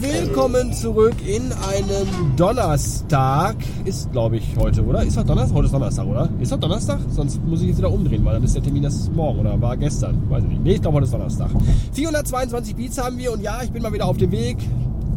[0.00, 3.54] willkommen zurück in einem Donnerstag.
[3.84, 5.04] Ist, glaube ich, heute, oder?
[5.04, 5.54] Ist doch Donnerstag?
[5.54, 6.28] Heute ist Donnerstag, oder?
[6.40, 6.98] Ist doch Donnerstag?
[7.08, 9.76] Sonst muss ich jetzt wieder umdrehen, weil dann ist der Termin das morgen oder war
[9.76, 10.28] gestern.
[10.28, 10.64] Weiß ich nicht.
[10.64, 11.50] Nee, ich glaube, heute ist Donnerstag.
[11.92, 14.56] 422 Beats haben wir und ja, ich bin mal wieder auf dem Weg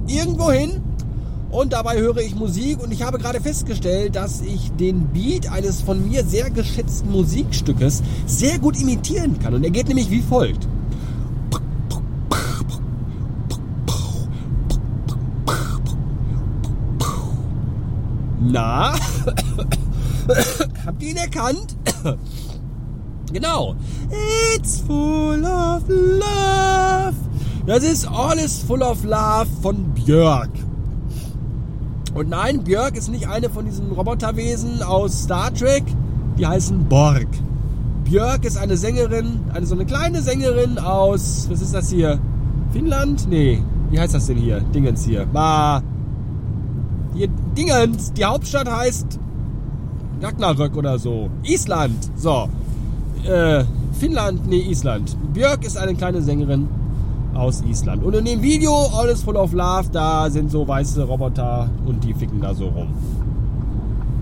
[0.07, 0.82] irgendwo hin.
[1.50, 5.82] Und dabei höre ich Musik und ich habe gerade festgestellt, dass ich den Beat eines
[5.82, 9.55] von mir sehr geschätzten Musikstückes sehr gut imitieren kann.
[9.55, 10.68] Und er geht nämlich wie folgt.
[18.43, 18.93] Na?
[20.86, 21.75] Habt ihr ihn erkannt?
[23.34, 23.75] genau.
[24.56, 27.15] It's full of love.
[27.65, 30.50] Das ist All is full of love von Björk.
[32.14, 35.84] Und nein, Björk ist nicht eine von diesen Roboterwesen aus Star Trek.
[36.38, 37.28] Die heißen Borg.
[38.04, 42.20] Björk ist eine Sängerin, eine so eine kleine Sängerin aus, was ist das hier?
[42.72, 43.28] Finnland?
[43.30, 44.60] Nee, wie heißt das denn hier?
[44.60, 45.26] Dingens hier.
[45.26, 45.82] Bah.
[47.16, 49.19] Hier, Dingens, die Hauptstadt heißt
[50.22, 51.30] Ragnarök oder so.
[51.44, 52.50] Island, so.
[53.23, 53.64] Äh,
[54.00, 55.16] Finnland, nee, Island.
[55.33, 56.67] Björk ist eine kleine Sängerin
[57.36, 58.03] aus Island.
[58.03, 62.03] Und in dem Video All is Full of Love, da sind so weiße Roboter und
[62.03, 62.88] die ficken da so rum.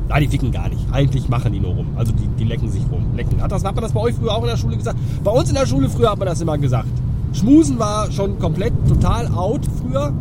[0.09, 0.85] Nein, die ficken gar nicht.
[0.91, 1.87] Eigentlich machen die nur rum.
[1.95, 3.05] Also die, die lecken sich rum.
[3.15, 3.41] Lecken.
[3.41, 4.99] Hat, das, hat man das bei euch früher auch in der Schule gesagt?
[5.23, 6.89] Bei uns in der Schule früher hat man das immer gesagt.
[7.31, 10.11] Schmusen war schon komplett total out früher.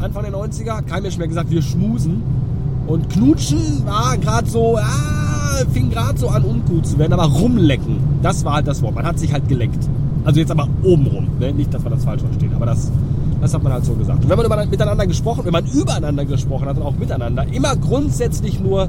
[0.00, 2.22] Anfang der 90er, kein Mensch mehr gesagt, wir schmusen.
[2.86, 7.98] Und knutschen war gerade so, ah, fing gerade so an ungut zu werden, aber rumlecken,
[8.22, 8.94] das war halt das Wort.
[8.94, 9.88] Man hat sich halt geleckt.
[10.24, 11.52] Also jetzt aber obenrum, ne?
[11.52, 12.90] nicht, dass man das falsch versteht, aber das,
[13.40, 14.22] das hat man halt so gesagt.
[14.22, 17.76] Und wenn man über, miteinander gesprochen, wenn man übereinander gesprochen hat und auch miteinander, immer
[17.76, 18.88] grundsätzlich nur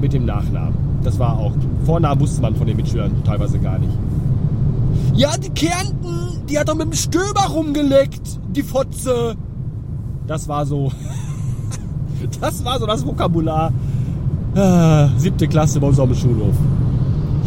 [0.00, 0.74] mit dem Nachnamen.
[1.02, 1.52] Das war auch,
[1.84, 3.92] Vornamen wusste man von den Mitschülern teilweise gar nicht.
[5.14, 9.36] Ja, die Kärnten, die hat doch mit dem Stöber rumgeleckt, die Fotze.
[10.28, 10.92] Das war so.
[12.40, 13.72] Das war so das Vokabular.
[14.54, 16.54] Ah, siebte Klasse bei uns auf dem Schulhof.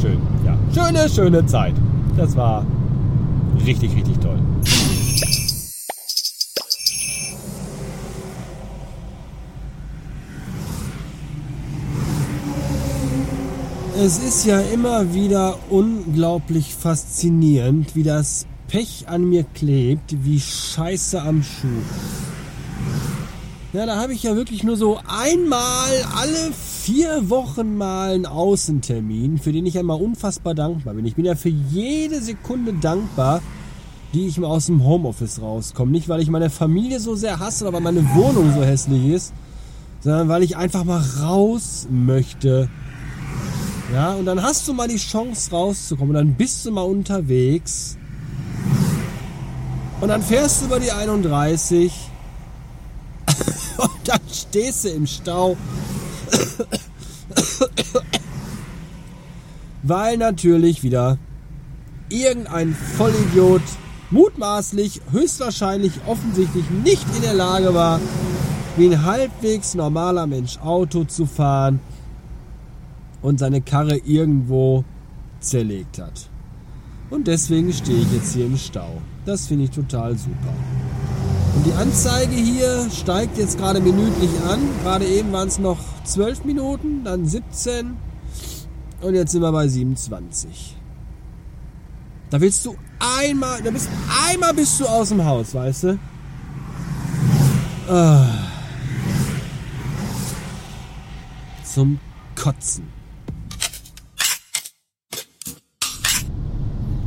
[0.01, 0.57] Schön, ja.
[0.73, 1.73] Schöne, schöne Zeit.
[2.15, 2.65] Das war
[3.65, 4.39] richtig, richtig toll.
[13.97, 21.21] Es ist ja immer wieder unglaublich faszinierend, wie das Pech an mir klebt, wie Scheiße
[21.21, 22.30] am Schuh.
[23.73, 26.51] Ja, da habe ich ja wirklich nur so einmal alle
[26.83, 31.05] vier Wochen mal einen Außentermin, für den ich ja mal unfassbar dankbar bin.
[31.05, 33.41] Ich bin ja für jede Sekunde dankbar,
[34.13, 35.89] die ich aus dem Homeoffice rauskomme.
[35.89, 39.33] Nicht, weil ich meine Familie so sehr hasse oder weil meine Wohnung so hässlich ist,
[40.01, 42.67] sondern weil ich einfach mal raus möchte.
[43.93, 46.09] Ja, und dann hast du mal die Chance rauszukommen.
[46.09, 47.97] Und dann bist du mal unterwegs.
[50.01, 52.10] Und dann fährst du über die 31 und dann
[54.41, 55.57] stehst du im Stau.
[59.83, 61.17] Weil natürlich wieder
[62.09, 63.61] irgendein Vollidiot
[64.11, 67.99] mutmaßlich, höchstwahrscheinlich, offensichtlich nicht in der Lage war,
[68.77, 71.79] wie ein halbwegs normaler Mensch Auto zu fahren
[73.21, 74.83] und seine Karre irgendwo
[75.39, 76.29] zerlegt hat.
[77.09, 79.01] Und deswegen stehe ich jetzt hier im Stau.
[79.25, 80.53] Das finde ich total super.
[81.55, 84.59] Und die Anzeige hier steigt jetzt gerade minütlich an.
[84.83, 87.97] Gerade eben waren es noch 12 Minuten, dann 17
[89.01, 90.75] und jetzt sind wir bei 27.
[92.29, 93.89] Da willst du einmal, da bist
[94.29, 95.99] einmal bist du aus dem Haus, weißt du?
[97.89, 98.27] Ah.
[101.63, 101.99] Zum
[102.35, 102.87] Kotzen.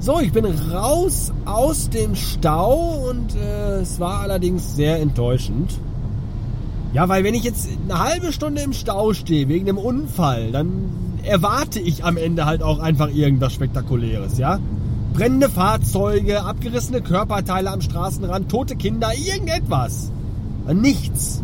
[0.00, 5.78] So, ich bin raus aus dem Stau und äh, es war allerdings sehr enttäuschend.
[6.94, 10.90] Ja, weil wenn ich jetzt eine halbe Stunde im Stau stehe wegen einem Unfall, dann
[11.22, 14.58] erwarte ich am Ende halt auch einfach irgendwas Spektakuläres, ja?
[15.12, 20.10] Brennende Fahrzeuge, abgerissene Körperteile am Straßenrand, tote Kinder, irgendetwas.
[20.72, 21.42] Nichts.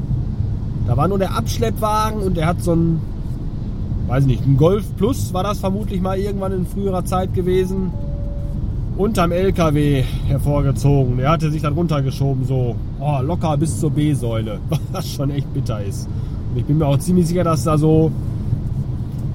[0.87, 3.01] Da war nur der Abschleppwagen und der hat so ein,
[4.09, 7.93] weiß nicht, ein Golf Plus war das vermutlich mal irgendwann in früherer Zeit gewesen
[9.01, 11.19] unterm LKW hervorgezogen.
[11.19, 14.61] Er hatte sich dann runtergeschoben, so oh, locker bis zur B-Säule,
[14.93, 16.07] was schon echt bitter ist.
[16.51, 18.13] Und ich bin mir auch ziemlich sicher, dass da so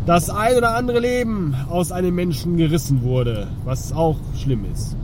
[0.05, 4.95] das ein oder andere Leben aus einem Menschen gerissen wurde, was auch schlimm ist.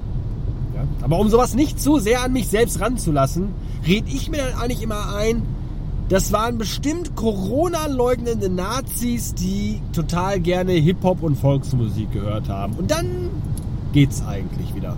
[0.75, 0.84] Ja?
[1.02, 3.48] Aber um sowas nicht zu sehr an mich selbst ranzulassen,
[3.88, 5.42] red ich mir dann eigentlich immer ein,
[6.10, 12.74] das waren bestimmt Corona-leugnende Nazis, die total gerne Hip-Hop und Volksmusik gehört haben.
[12.74, 13.31] Und dann
[13.92, 14.96] geht's eigentlich wieder.